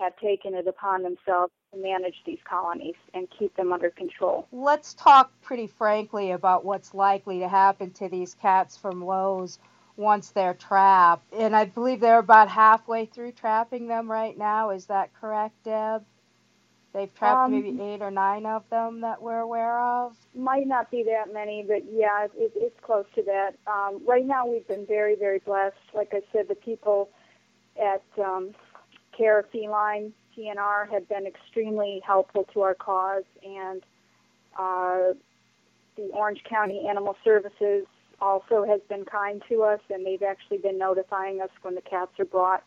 have 0.00 0.16
taken 0.16 0.54
it 0.54 0.66
upon 0.66 1.02
themselves 1.02 1.52
to 1.72 1.80
manage 1.80 2.16
these 2.26 2.40
colonies 2.48 2.96
and 3.14 3.28
keep 3.38 3.56
them 3.56 3.72
under 3.72 3.90
control. 3.90 4.48
Let's 4.50 4.94
talk 4.94 5.30
pretty 5.42 5.68
frankly 5.68 6.32
about 6.32 6.64
what's 6.64 6.94
likely 6.94 7.38
to 7.40 7.48
happen 7.48 7.90
to 7.92 8.08
these 8.08 8.34
cats 8.34 8.76
from 8.76 9.02
Loews 9.02 9.58
once 9.96 10.30
they're 10.30 10.54
trapped. 10.54 11.32
And 11.32 11.54
I 11.54 11.66
believe 11.66 12.00
they're 12.00 12.18
about 12.18 12.48
halfway 12.48 13.06
through 13.06 13.32
trapping 13.32 13.86
them 13.86 14.10
right 14.10 14.36
now. 14.36 14.70
Is 14.70 14.86
that 14.86 15.14
correct, 15.20 15.62
Deb? 15.64 16.04
They've 16.94 17.12
trapped 17.12 17.46
um, 17.46 17.50
maybe 17.50 17.82
eight 17.82 18.02
or 18.02 18.12
nine 18.12 18.46
of 18.46 18.62
them 18.70 19.00
that 19.00 19.20
we're 19.20 19.40
aware 19.40 19.80
of. 19.80 20.14
Might 20.32 20.68
not 20.68 20.92
be 20.92 21.02
that 21.02 21.34
many, 21.34 21.64
but 21.66 21.82
yeah, 21.92 22.26
it, 22.36 22.52
it's 22.54 22.78
close 22.82 23.04
to 23.16 23.22
that. 23.24 23.56
Um, 23.66 24.00
right 24.06 24.24
now, 24.24 24.46
we've 24.46 24.66
been 24.68 24.86
very, 24.86 25.16
very 25.16 25.40
blessed. 25.40 25.74
Like 25.92 26.10
I 26.12 26.20
said, 26.32 26.46
the 26.48 26.54
people 26.54 27.10
at 27.76 28.04
um, 28.22 28.54
Care 29.16 29.44
Feline 29.50 30.12
TNR 30.38 30.88
have 30.92 31.08
been 31.08 31.26
extremely 31.26 32.00
helpful 32.06 32.46
to 32.54 32.60
our 32.60 32.74
cause, 32.74 33.24
and 33.44 33.82
uh, 34.56 35.14
the 35.96 36.10
Orange 36.12 36.44
County 36.48 36.86
Animal 36.88 37.16
Services 37.24 37.86
also 38.20 38.64
has 38.64 38.80
been 38.88 39.04
kind 39.04 39.42
to 39.48 39.64
us, 39.64 39.80
and 39.90 40.06
they've 40.06 40.22
actually 40.22 40.58
been 40.58 40.78
notifying 40.78 41.40
us 41.40 41.50
when 41.62 41.74
the 41.74 41.82
cats 41.82 42.12
are 42.20 42.24
brought 42.24 42.62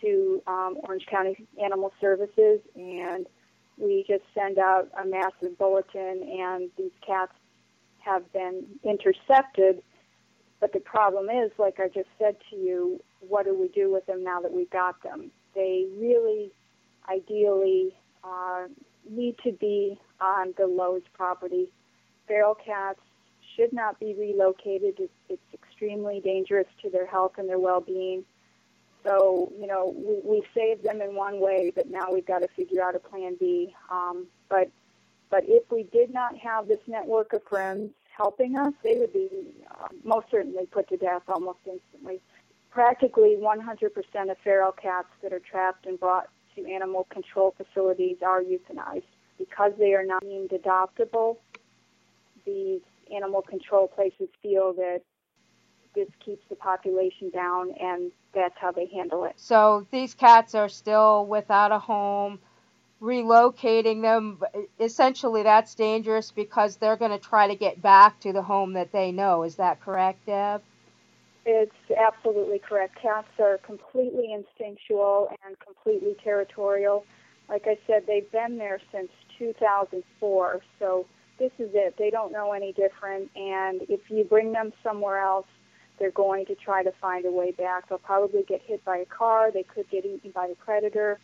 to 0.00 0.42
um, 0.48 0.76
Orange 0.82 1.06
County 1.06 1.46
Animal 1.62 1.92
Services, 2.00 2.58
and 2.74 3.26
we 3.78 4.04
just 4.06 4.24
send 4.34 4.58
out 4.58 4.88
a 5.00 5.06
massive 5.06 5.58
bulletin, 5.58 6.22
and 6.40 6.70
these 6.76 6.92
cats 7.06 7.32
have 7.98 8.30
been 8.32 8.64
intercepted. 8.84 9.82
But 10.60 10.72
the 10.72 10.80
problem 10.80 11.28
is, 11.28 11.50
like 11.58 11.78
I 11.78 11.88
just 11.88 12.08
said 12.18 12.36
to 12.50 12.56
you, 12.56 13.00
what 13.20 13.44
do 13.44 13.58
we 13.58 13.68
do 13.68 13.92
with 13.92 14.06
them 14.06 14.22
now 14.22 14.40
that 14.40 14.52
we've 14.52 14.70
got 14.70 15.02
them? 15.02 15.30
They 15.54 15.86
really 15.98 16.52
ideally 17.08 17.94
uh, 18.22 18.64
need 19.08 19.36
to 19.44 19.52
be 19.52 19.98
on 20.20 20.54
the 20.56 20.64
Loews 20.64 21.02
property. 21.12 21.70
Feral 22.26 22.54
cats 22.54 23.00
should 23.56 23.72
not 23.72 24.00
be 24.00 24.14
relocated. 24.14 24.94
It's, 24.98 25.12
it's 25.28 25.42
extremely 25.52 26.20
dangerous 26.20 26.66
to 26.82 26.90
their 26.90 27.06
health 27.06 27.32
and 27.38 27.48
their 27.48 27.58
well-being. 27.58 28.24
So, 29.04 29.52
you 29.60 29.66
know, 29.66 29.94
we, 29.96 30.38
we 30.38 30.42
saved 30.54 30.82
them 30.82 31.00
in 31.00 31.14
one 31.14 31.38
way, 31.38 31.72
but 31.74 31.90
now 31.90 32.10
we've 32.12 32.26
got 32.26 32.40
to 32.40 32.48
figure 32.48 32.82
out 32.82 32.94
a 32.94 32.98
plan 32.98 33.36
B. 33.38 33.74
Um, 33.90 34.26
but, 34.48 34.70
but 35.30 35.44
if 35.46 35.70
we 35.70 35.84
did 35.84 36.12
not 36.12 36.36
have 36.38 36.66
this 36.68 36.80
network 36.86 37.32
of 37.34 37.42
friends 37.44 37.90
helping 38.16 38.56
us, 38.56 38.72
they 38.82 38.96
would 38.96 39.12
be 39.12 39.28
uh, 39.70 39.88
most 40.04 40.30
certainly 40.30 40.66
put 40.66 40.88
to 40.88 40.96
death 40.96 41.22
almost 41.28 41.58
instantly. 41.66 42.20
Practically 42.70 43.36
100% 43.38 44.30
of 44.30 44.38
feral 44.42 44.72
cats 44.72 45.08
that 45.22 45.32
are 45.32 45.40
trapped 45.40 45.86
and 45.86 46.00
brought 46.00 46.28
to 46.56 46.66
animal 46.66 47.06
control 47.10 47.54
facilities 47.56 48.16
are 48.24 48.42
euthanized. 48.42 49.02
Because 49.38 49.72
they 49.78 49.94
are 49.94 50.06
not 50.06 50.22
deemed 50.22 50.50
adoptable, 50.50 51.38
these 52.46 52.80
animal 53.14 53.42
control 53.42 53.88
places 53.88 54.28
feel 54.40 54.72
that 54.74 55.02
this 55.94 56.08
keeps 56.24 56.42
the 56.48 56.56
population 56.56 57.30
down 57.30 57.72
and 57.80 58.10
that's 58.34 58.54
how 58.58 58.72
they 58.72 58.86
handle 58.86 59.24
it. 59.24 59.34
So 59.36 59.86
these 59.90 60.14
cats 60.14 60.54
are 60.54 60.68
still 60.68 61.26
without 61.26 61.72
a 61.72 61.78
home. 61.78 62.38
Relocating 63.02 64.00
them, 64.00 64.40
essentially, 64.80 65.42
that's 65.42 65.74
dangerous 65.74 66.30
because 66.30 66.76
they're 66.76 66.96
going 66.96 67.10
to 67.10 67.18
try 67.18 67.48
to 67.48 67.54
get 67.54 67.82
back 67.82 68.18
to 68.20 68.32
the 68.32 68.40
home 68.42 68.72
that 68.74 68.92
they 68.92 69.12
know. 69.12 69.42
Is 69.42 69.56
that 69.56 69.82
correct, 69.82 70.24
Deb? 70.26 70.62
It's 71.44 71.74
absolutely 71.94 72.58
correct. 72.58 72.96
Cats 73.00 73.28
are 73.38 73.58
completely 73.58 74.32
instinctual 74.32 75.28
and 75.44 75.58
completely 75.58 76.16
territorial. 76.24 77.04
Like 77.48 77.66
I 77.66 77.76
said, 77.86 78.04
they've 78.06 78.30
been 78.32 78.56
there 78.56 78.80
since 78.90 79.10
2004, 79.38 80.62
so 80.78 81.04
this 81.38 81.52
is 81.58 81.70
it. 81.74 81.96
They 81.98 82.08
don't 82.08 82.32
know 82.32 82.52
any 82.52 82.72
different, 82.72 83.30
and 83.36 83.82
if 83.88 84.00
you 84.08 84.24
bring 84.24 84.52
them 84.52 84.72
somewhere 84.82 85.20
else, 85.20 85.46
they're 85.98 86.10
going 86.10 86.46
to 86.46 86.54
try 86.54 86.82
to 86.82 86.92
find 87.00 87.24
a 87.24 87.30
way 87.30 87.52
back. 87.52 87.88
They'll 87.88 87.98
probably 87.98 88.42
get 88.42 88.62
hit 88.64 88.84
by 88.84 88.98
a 88.98 89.04
car. 89.04 89.50
They 89.52 89.62
could 89.62 89.88
get 89.90 90.04
eaten 90.04 90.32
by 90.32 90.46
a 90.46 90.54
predator. 90.54 91.20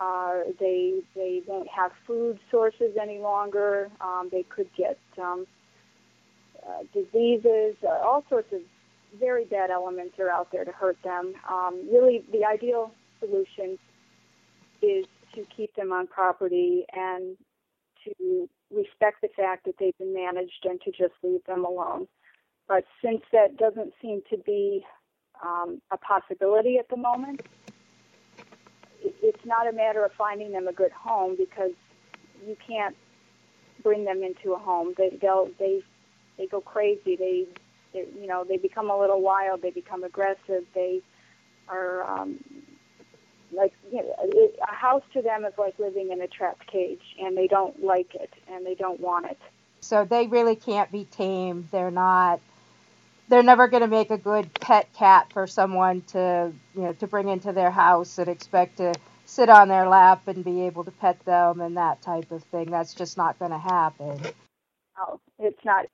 Uh, 0.00 0.40
they 0.58 1.00
they 1.14 1.42
won't 1.46 1.68
have 1.68 1.92
food 2.06 2.38
sources 2.50 2.96
any 3.00 3.18
longer. 3.18 3.90
Um, 4.00 4.28
they 4.32 4.42
could 4.42 4.68
get 4.76 4.98
um, 5.22 5.46
uh, 6.66 6.82
diseases. 6.92 7.76
Uh, 7.82 8.04
all 8.04 8.24
sorts 8.28 8.52
of 8.52 8.60
very 9.20 9.44
bad 9.44 9.70
elements 9.70 10.18
are 10.18 10.30
out 10.30 10.50
there 10.50 10.64
to 10.64 10.72
hurt 10.72 10.96
them. 11.04 11.34
Um, 11.48 11.88
really, 11.92 12.24
the 12.32 12.44
ideal 12.44 12.90
solution 13.20 13.78
is 14.82 15.04
to 15.34 15.44
keep 15.56 15.74
them 15.76 15.92
on 15.92 16.06
property 16.06 16.84
and 16.92 17.36
to 18.04 18.48
respect 18.74 19.20
the 19.22 19.28
fact 19.36 19.64
that 19.64 19.74
they've 19.78 19.96
been 19.98 20.14
managed 20.14 20.64
and 20.64 20.80
to 20.82 20.90
just 20.90 21.14
leave 21.22 21.44
them 21.46 21.64
alone. 21.64 22.06
But 22.68 22.84
since 23.02 23.22
that 23.32 23.56
doesn't 23.56 23.92
seem 24.00 24.22
to 24.30 24.38
be 24.38 24.84
um, 25.44 25.80
a 25.90 25.98
possibility 25.98 26.78
at 26.78 26.88
the 26.88 26.96
moment, 26.96 27.42
it's 29.02 29.44
not 29.44 29.68
a 29.68 29.72
matter 29.72 30.04
of 30.04 30.12
finding 30.12 30.52
them 30.52 30.66
a 30.66 30.72
good 30.72 30.92
home 30.92 31.36
because 31.36 31.72
you 32.46 32.56
can't 32.66 32.96
bring 33.82 34.04
them 34.04 34.22
into 34.22 34.54
a 34.54 34.58
home. 34.58 34.94
They 34.96 35.18
they'll, 35.20 35.50
they 35.58 35.82
they 36.38 36.46
go 36.46 36.60
crazy. 36.60 37.16
They 37.16 37.46
you 37.92 38.26
know 38.26 38.44
they 38.48 38.56
become 38.56 38.90
a 38.90 38.98
little 38.98 39.20
wild. 39.20 39.62
They 39.62 39.70
become 39.70 40.04
aggressive. 40.04 40.64
They 40.74 41.02
are 41.68 42.02
um, 42.02 42.38
like 43.52 43.72
you 43.90 43.98
know, 43.98 44.14
it, 44.22 44.58
a 44.62 44.74
house 44.74 45.02
to 45.12 45.22
them 45.22 45.44
is 45.44 45.52
like 45.58 45.78
living 45.78 46.10
in 46.10 46.20
a 46.22 46.28
trap 46.28 46.58
cage, 46.66 47.02
and 47.20 47.36
they 47.36 47.46
don't 47.46 47.84
like 47.84 48.14
it 48.14 48.32
and 48.50 48.64
they 48.64 48.74
don't 48.74 49.00
want 49.00 49.26
it. 49.26 49.38
So 49.80 50.04
they 50.04 50.26
really 50.26 50.56
can't 50.56 50.90
be 50.90 51.04
tamed. 51.04 51.68
They're 51.70 51.90
not 51.90 52.40
they're 53.28 53.42
never 53.42 53.68
going 53.68 53.82
to 53.82 53.88
make 53.88 54.10
a 54.10 54.18
good 54.18 54.52
pet 54.60 54.92
cat 54.94 55.32
for 55.32 55.46
someone 55.46 56.02
to 56.02 56.52
you 56.74 56.82
know 56.82 56.92
to 56.94 57.06
bring 57.06 57.28
into 57.28 57.52
their 57.52 57.70
house 57.70 58.18
and 58.18 58.28
expect 58.28 58.78
to 58.78 58.94
sit 59.24 59.48
on 59.48 59.68
their 59.68 59.88
lap 59.88 60.28
and 60.28 60.44
be 60.44 60.62
able 60.62 60.84
to 60.84 60.90
pet 60.90 61.18
them 61.24 61.60
and 61.60 61.76
that 61.76 62.02
type 62.02 62.30
of 62.30 62.42
thing. 62.44 62.70
That's 62.70 62.94
just 62.94 63.16
not 63.16 63.38
going 63.38 63.50
to 63.50 63.58
happen. 63.58 64.20
Oh, 64.98 65.20
it's 65.38 65.64
not. 65.64 65.86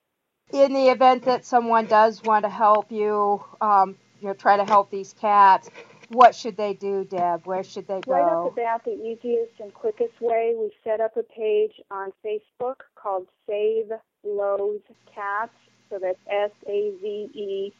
In 0.52 0.72
the 0.72 0.88
event 0.88 1.24
that 1.24 1.44
someone 1.44 1.86
does 1.86 2.22
want 2.24 2.44
to 2.44 2.48
help 2.50 2.90
you, 2.90 3.42
um, 3.60 3.96
you 4.20 4.28
know, 4.28 4.34
try 4.34 4.56
to 4.56 4.64
help 4.64 4.90
these 4.90 5.14
cats, 5.20 5.70
what 6.08 6.34
should 6.34 6.56
they 6.56 6.74
do, 6.74 7.04
Deb? 7.04 7.46
Where 7.46 7.62
should 7.62 7.86
they 7.86 8.00
go? 8.00 8.12
Right 8.12 8.22
off 8.22 8.54
the 8.56 8.62
bat, 8.62 8.82
the 8.84 8.92
easiest 8.92 9.60
and 9.60 9.72
quickest 9.72 10.20
way, 10.20 10.54
we 10.58 10.72
set 10.82 11.00
up 11.00 11.16
a 11.16 11.22
page 11.22 11.80
on 11.90 12.12
Facebook 12.26 12.80
called 12.96 13.28
Save 13.48 13.92
Loews 14.26 14.82
Cats. 15.14 15.52
So 15.90 15.98
that's 16.00 16.18
S 16.30 16.50
A 16.66 16.92
V 17.02 17.30
E 17.34 17.72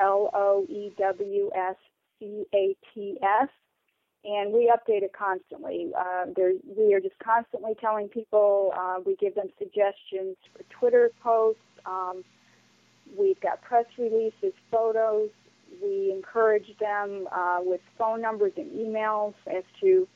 L 0.00 0.30
O 0.32 0.66
E 0.68 0.92
W 0.98 1.50
S 1.54 1.76
C 2.18 2.44
A 2.54 2.76
T 2.94 3.18
S. 3.22 3.48
And 4.24 4.52
we 4.52 4.72
update 4.74 5.02
it 5.02 5.12
constantly. 5.12 5.92
Uh, 5.96 6.26
we 6.76 6.94
are 6.94 7.00
just 7.00 7.18
constantly 7.18 7.72
telling 7.80 8.08
people. 8.08 8.72
Uh, 8.76 8.96
we 9.04 9.14
give 9.16 9.34
them 9.36 9.48
suggestions 9.58 10.36
for 10.52 10.64
Twitter 10.80 11.10
posts. 11.22 11.60
Um, 11.84 12.24
we've 13.16 13.40
got 13.40 13.62
press 13.62 13.84
releases, 13.98 14.52
photos, 14.70 15.30
we 15.82 16.12
encourage 16.12 16.68
them 16.78 17.28
uh, 17.32 17.58
with 17.60 17.80
phone 17.98 18.20
numbers 18.20 18.52
and 18.56 18.70
emails 18.72 19.34
as 19.46 19.64
to 19.80 20.06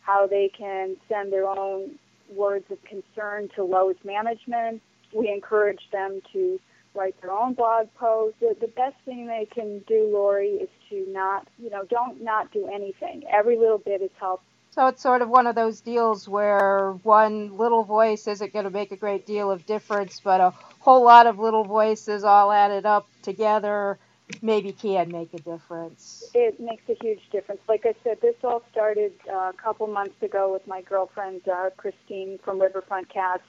how 0.00 0.26
they 0.26 0.50
can 0.56 0.96
send 1.08 1.32
their 1.32 1.46
own 1.46 1.98
words 2.34 2.64
of 2.70 2.78
concern 2.84 3.48
to 3.56 3.62
Loews 3.62 4.02
management. 4.04 4.80
We 5.14 5.30
encourage 5.30 5.80
them 5.92 6.20
to 6.32 6.58
write 6.96 7.20
their 7.20 7.32
own 7.32 7.54
blog 7.54 7.88
posts. 7.94 8.38
The, 8.40 8.56
the 8.60 8.68
best 8.68 8.96
thing 9.04 9.26
they 9.26 9.46
can 9.52 9.80
do, 9.86 10.10
Lorie, 10.12 10.48
is 10.62 10.68
to 10.90 11.04
not, 11.08 11.46
you 11.58 11.70
know, 11.70 11.84
don't 11.84 12.22
not 12.22 12.52
do 12.52 12.68
anything. 12.72 13.24
Every 13.32 13.56
little 13.56 13.78
bit 13.78 14.02
is 14.02 14.10
helpful. 14.18 14.46
So 14.70 14.88
it's 14.88 15.02
sort 15.02 15.22
of 15.22 15.30
one 15.30 15.46
of 15.46 15.54
those 15.54 15.80
deals 15.80 16.28
where 16.28 16.92
one 17.02 17.56
little 17.56 17.82
voice 17.82 18.26
isn't 18.26 18.52
going 18.52 18.66
to 18.66 18.70
make 18.70 18.92
a 18.92 18.96
great 18.96 19.24
deal 19.24 19.50
of 19.50 19.64
difference, 19.64 20.20
but 20.22 20.40
a 20.40 20.50
whole 20.80 21.02
lot 21.02 21.26
of 21.26 21.38
little 21.38 21.64
voices 21.64 22.24
all 22.24 22.52
added 22.52 22.84
up 22.84 23.06
together 23.22 23.98
maybe 24.42 24.72
can 24.72 25.10
make 25.10 25.32
a 25.34 25.38
difference. 25.38 26.30
It 26.34 26.60
makes 26.60 26.82
a 26.88 26.96
huge 27.02 27.22
difference. 27.30 27.60
Like 27.68 27.86
I 27.86 27.94
said, 28.04 28.20
this 28.20 28.34
all 28.42 28.62
started 28.70 29.12
uh, 29.30 29.50
a 29.50 29.54
couple 29.56 29.86
months 29.86 30.20
ago 30.22 30.52
with 30.52 30.66
my 30.66 30.82
girlfriend 30.82 31.48
uh, 31.48 31.70
Christine 31.76 32.38
from 32.44 32.60
Riverfront 32.60 33.08
Cats. 33.08 33.44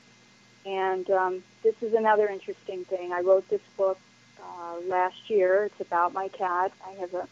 And 0.66 1.10
um, 1.12 1.44
this 1.64 1.76
is 1.82 1.94
another 1.94 2.28
interesting 2.28 2.84
thing. 2.86 3.14
I 3.14 3.22
wrote 3.22 3.48
this 3.50 3.62
book 3.78 4.00
uh, 4.42 4.80
last 4.88 5.30
year. 5.30 5.66
It's 5.66 5.80
about 5.80 6.14
my 6.14 6.28
cat. 6.30 6.72
I 6.86 6.92
have 7.00 7.14
a 7.14 7.28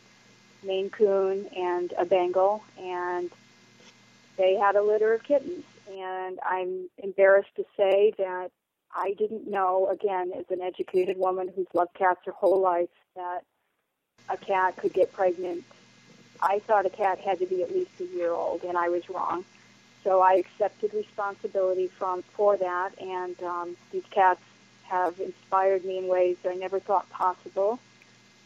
Maine 0.63 0.89
Coon 0.89 1.47
and 1.47 1.93
a 1.97 2.05
Bengal, 2.05 2.63
and 2.79 3.29
they 4.37 4.55
had 4.55 4.75
a 4.75 4.81
litter 4.81 5.13
of 5.13 5.23
kittens. 5.23 5.65
And 5.93 6.39
I'm 6.45 6.89
embarrassed 6.97 7.55
to 7.57 7.65
say 7.77 8.13
that 8.17 8.49
I 8.95 9.13
didn't 9.13 9.49
know, 9.49 9.89
again, 9.89 10.31
as 10.37 10.45
an 10.49 10.61
educated 10.61 11.17
woman 11.17 11.51
who's 11.55 11.67
loved 11.73 11.93
cats 11.93 12.21
her 12.25 12.31
whole 12.31 12.59
life, 12.59 12.89
that 13.15 13.41
a 14.29 14.37
cat 14.37 14.77
could 14.77 14.93
get 14.93 15.13
pregnant. 15.13 15.63
I 16.41 16.59
thought 16.59 16.85
a 16.85 16.89
cat 16.89 17.19
had 17.19 17.39
to 17.39 17.45
be 17.45 17.63
at 17.63 17.71
least 17.71 17.91
a 17.99 18.05
year 18.05 18.31
old, 18.31 18.63
and 18.63 18.77
I 18.77 18.89
was 18.89 19.09
wrong. 19.09 19.45
So 20.03 20.21
I 20.21 20.33
accepted 20.33 20.93
responsibility 20.93 21.87
from 21.87 22.23
for 22.23 22.57
that, 22.57 22.99
and 22.99 23.41
um, 23.43 23.77
these 23.91 24.03
cats 24.09 24.41
have 24.83 25.19
inspired 25.19 25.85
me 25.85 25.97
in 25.97 26.07
ways 26.07 26.37
I 26.45 26.55
never 26.55 26.79
thought 26.79 27.09
possible. 27.09 27.79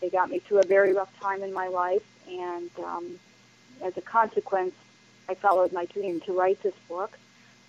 They 0.02 0.10
got 0.10 0.30
me 0.30 0.40
through 0.40 0.60
a 0.60 0.66
very 0.66 0.94
rough 0.94 1.18
time 1.20 1.42
in 1.42 1.52
my 1.52 1.68
life, 1.68 2.06
and 2.30 2.70
um, 2.84 3.20
as 3.82 3.98
a 3.98 4.02
consequence, 4.02 4.76
I 5.28 5.34
followed 5.34 5.74
my 5.74 5.86
dream 5.86 6.20
to 6.22 6.34
write 6.38 6.62
this 6.62 6.76
book. 6.88 7.18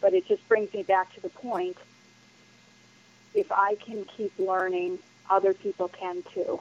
But 0.01 0.15
it 0.15 0.27
just 0.29 0.47
brings 0.49 0.73
me 0.73 0.83
back 0.83 1.13
to 1.15 1.21
the 1.21 1.29
point 1.29 1.77
if 3.35 3.51
I 3.53 3.77
can 3.77 4.05
keep 4.05 4.33
learning, 4.39 4.99
other 5.31 5.55
people 5.55 5.89
can 5.89 6.23
too. 6.35 6.61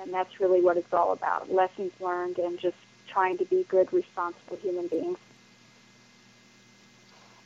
And 0.00 0.12
that's 0.12 0.40
really 0.40 0.60
what 0.60 0.76
it's 0.76 0.92
all 0.92 1.12
about 1.12 1.52
lessons 1.52 1.92
learned 2.00 2.38
and 2.38 2.58
just 2.58 2.76
trying 3.08 3.38
to 3.38 3.44
be 3.44 3.64
good, 3.68 3.92
responsible 3.92 4.56
human 4.56 4.88
beings. 4.88 5.18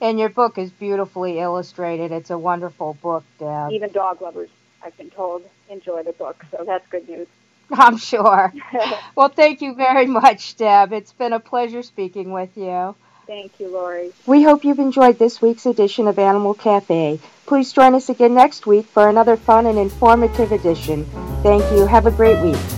And 0.01 0.19
your 0.19 0.29
book 0.29 0.59
is 0.59 0.71
beautifully 0.71 1.41
illustrated. 1.41 2.13
It's 2.13 2.31
a 2.31 2.39
wonderful 2.39 2.97
book, 3.03 3.25
Deb. 3.39 3.73
Even 3.73 3.91
dog 3.91 4.23
lovers, 4.23 4.49
I've 4.83 4.97
been 4.97 5.11
told, 5.11 5.43
enjoy 5.69 6.05
the 6.05 6.13
book, 6.13 6.45
so 6.51 6.65
that's 6.65 6.87
good 6.89 7.09
news. 7.09 7.27
I'm 7.73 7.97
sure. 7.99 8.53
well, 9.17 9.29
thank 9.29 9.61
you 9.61 9.75
very 9.75 10.07
much, 10.07 10.57
Deb. 10.57 10.93
It's 10.93 11.13
been 11.13 11.33
a 11.33 11.41
pleasure 11.41 11.83
speaking 11.83 12.33
with 12.33 12.57
you. 12.57 12.95
Thank 13.29 13.61
you, 13.61 13.69
Lorie. 13.69 14.11
We 14.25 14.43
hope 14.43 14.64
you've 14.64 14.79
enjoyed 14.79 15.19
this 15.19 15.43
week's 15.43 15.67
edition 15.67 16.09
of 16.09 16.19
Animal 16.19 16.55
Cafe. 16.55 17.21
Please 17.45 17.75
join 17.75 17.95
us 17.95 18.09
again 18.09 18.33
next 18.33 18.67
week 18.67 18.87
for 18.87 19.07
another 19.07 19.37
fun 19.37 19.67
and 19.67 19.79
informative 19.79 20.51
edition. 20.51 21.05
Thank 21.43 21.71
you. 21.71 21.85
Have 21.85 22.07
a 22.07 22.11
great 22.11 22.43
week. 22.43 22.78